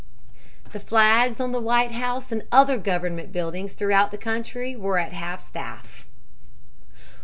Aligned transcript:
The 0.71 0.79
flags 0.79 1.39
on 1.39 1.51
the 1.51 1.61
White 1.61 1.91
House 1.91 2.31
and 2.31 2.41
other 2.51 2.79
Government 2.79 3.31
buildings 3.31 3.73
throughout 3.73 4.09
the 4.09 4.17
country 4.17 4.75
were 4.75 4.97
at 4.97 5.13
half 5.13 5.41
staff. 5.43 6.07